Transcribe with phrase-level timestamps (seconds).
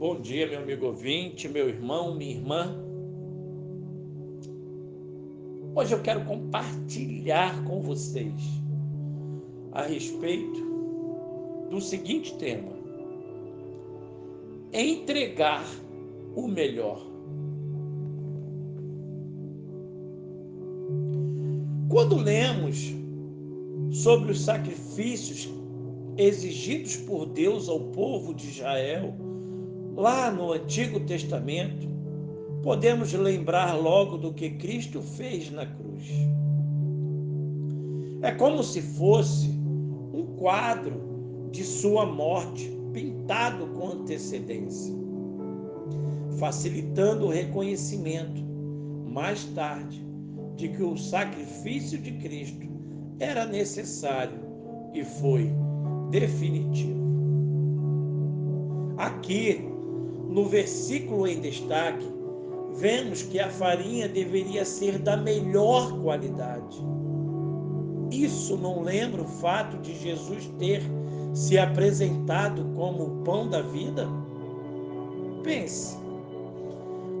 [0.00, 2.74] Bom dia, meu amigo ouvinte, meu irmão, minha irmã.
[5.74, 8.32] Hoje eu quero compartilhar com vocês
[9.72, 10.58] a respeito
[11.68, 12.72] do seguinte tema:
[14.72, 15.66] entregar
[16.34, 17.06] o melhor.
[21.90, 22.94] Quando lemos
[23.92, 25.46] sobre os sacrifícios
[26.16, 29.28] exigidos por Deus ao povo de Israel,
[30.00, 31.86] lá no Antigo Testamento,
[32.62, 36.08] podemos lembrar logo do que Cristo fez na cruz.
[38.22, 39.48] É como se fosse
[40.14, 44.94] um quadro de sua morte pintado com antecedência,
[46.38, 48.42] facilitando o reconhecimento
[49.06, 50.02] mais tarde
[50.56, 52.66] de que o sacrifício de Cristo
[53.18, 54.40] era necessário
[54.94, 55.50] e foi
[56.10, 57.00] definitivo.
[58.96, 59.70] Aqui,
[60.30, 62.06] no versículo em destaque,
[62.76, 66.78] vemos que a farinha deveria ser da melhor qualidade.
[68.10, 70.82] Isso não lembra o fato de Jesus ter
[71.32, 74.06] se apresentado como o pão da vida?
[75.42, 75.96] Pense,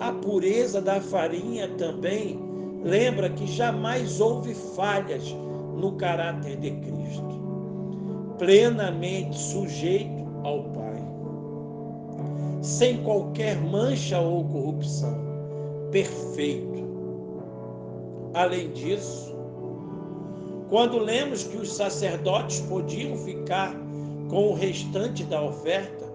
[0.00, 2.38] a pureza da farinha também
[2.82, 5.34] lembra que jamais houve falhas
[5.76, 7.40] no caráter de Cristo,
[8.38, 11.02] plenamente sujeito ao Pai,
[12.62, 15.18] sem qualquer mancha ou corrupção,
[15.90, 16.88] perfeito.
[18.34, 19.34] Além disso,
[20.70, 23.74] quando lemos que os sacerdotes podiam ficar
[24.30, 26.06] com o restante da oferta,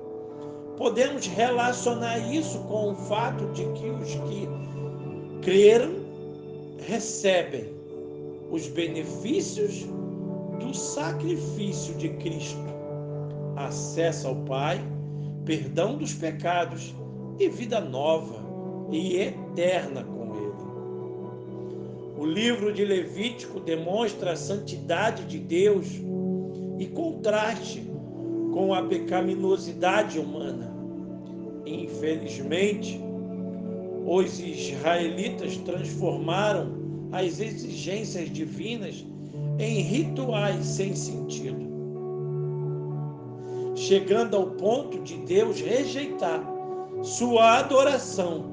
[0.77, 4.47] podemos relacionar isso com o fato de que os que
[5.41, 5.95] creram
[6.79, 7.65] recebem
[8.49, 9.85] os benefícios
[10.59, 12.57] do sacrifício de Cristo,
[13.57, 14.81] acesso ao Pai,
[15.47, 16.93] perdão dos pecados
[17.39, 18.45] e vida nova
[18.91, 22.19] e eterna com Ele.
[22.19, 25.87] O livro de Levítico demonstra a santidade de Deus
[26.77, 27.81] e contraste
[28.53, 30.75] com a pecaminosidade humana.
[31.65, 32.99] Infelizmente,
[34.05, 36.75] os israelitas transformaram
[37.11, 39.05] as exigências divinas
[39.59, 41.76] em rituais sem sentido,
[43.77, 46.43] chegando ao ponto de Deus rejeitar
[47.03, 48.43] sua adoração,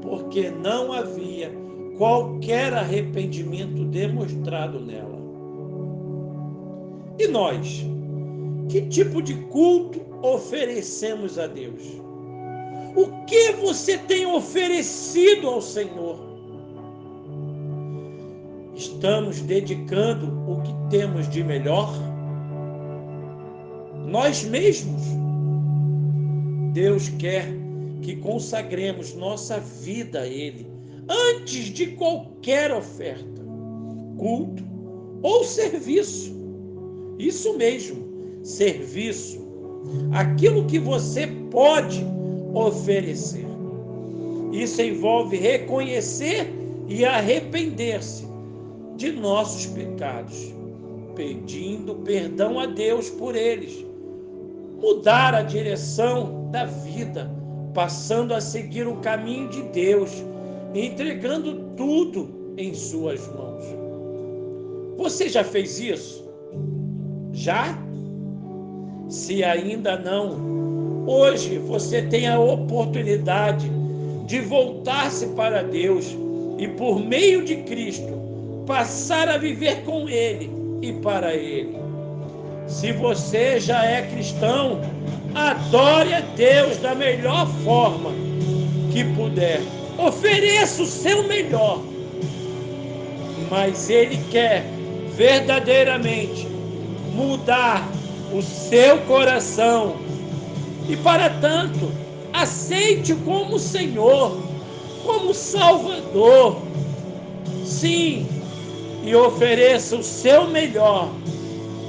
[0.00, 1.52] porque não havia
[1.98, 5.18] qualquer arrependimento demonstrado nela.
[7.18, 7.84] E nós?
[8.68, 11.82] Que tipo de culto oferecemos a Deus?
[12.94, 16.16] O que você tem oferecido ao Senhor?
[18.76, 21.92] Estamos dedicando o que temos de melhor?
[24.08, 25.02] Nós mesmos.
[26.72, 27.46] Deus quer
[28.00, 30.66] que consagremos nossa vida a Ele
[31.08, 33.42] antes de qualquer oferta,
[34.16, 34.64] culto
[35.22, 36.34] ou serviço.
[37.18, 38.08] Isso mesmo
[38.42, 39.46] serviço,
[40.12, 42.02] aquilo que você pode
[42.54, 43.46] oferecer.
[44.52, 46.50] Isso envolve reconhecer
[46.88, 48.26] e arrepender-se
[48.96, 50.54] de nossos pecados,
[51.14, 53.87] pedindo perdão a Deus por eles,
[54.78, 57.30] mudar a direção da vida,
[57.74, 60.10] passando a seguir o caminho de Deus,
[60.74, 63.64] entregando tudo em Suas mãos.
[64.96, 66.28] Você já fez isso?
[67.32, 67.78] Já?
[69.08, 73.70] Se ainda não, hoje você tem a oportunidade
[74.26, 76.16] de voltar-se para Deus
[76.58, 78.12] e, por meio de Cristo,
[78.66, 80.50] passar a viver com Ele
[80.82, 81.77] e para Ele.
[82.68, 84.80] Se você já é cristão,
[85.34, 88.10] adore a Deus da melhor forma
[88.92, 89.62] que puder.
[89.96, 91.82] Ofereça o seu melhor.
[93.50, 94.66] Mas Ele quer
[95.16, 96.46] verdadeiramente
[97.14, 97.88] mudar
[98.32, 99.96] o seu coração.
[100.88, 101.90] E para tanto,
[102.34, 104.36] aceite como Senhor,
[105.04, 106.60] como Salvador.
[107.64, 108.28] Sim,
[109.02, 111.08] e ofereça o seu melhor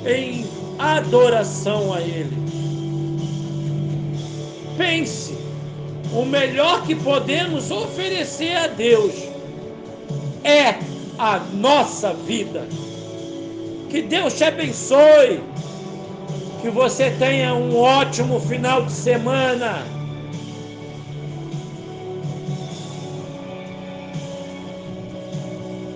[0.05, 0.45] em
[0.79, 2.37] adoração a Ele.
[4.77, 5.37] Pense,
[6.13, 9.13] o melhor que podemos oferecer a Deus
[10.43, 10.75] é
[11.17, 12.65] a nossa vida.
[13.89, 15.41] Que Deus te abençoe.
[16.61, 19.98] Que você tenha um ótimo final de semana.